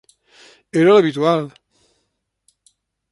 Era 0.79 0.95
l'habitual. 0.95 1.45